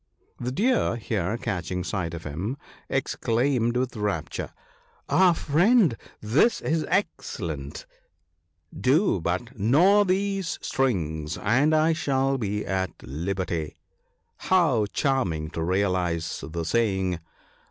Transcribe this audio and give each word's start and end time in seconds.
The 0.39 0.51
Deer, 0.51 0.95
here 0.95 1.37
catching 1.37 1.83
sight 1.83 2.15
of 2.15 2.23
him, 2.23 2.57
ex 2.89 3.15
claimed 3.15 3.77
with 3.77 3.95
rapture," 3.95 4.51
Ah, 5.09 5.33
friend, 5.33 5.95
this 6.19 6.59
is 6.59 6.83
excellent! 6.89 7.85
Do 8.75 9.19
but 9.21 9.59
gnaw 9.59 10.03
these 10.03 10.57
strings, 10.59 11.37
and 11.37 11.75
I 11.75 11.93
shall 11.93 12.39
be 12.39 12.65
at 12.65 12.89
liberty. 13.03 13.75
How 14.37 14.87
charming 14.91 15.51
to 15.51 15.61
realize 15.61 16.43
the 16.49 16.65
saying 16.65 17.19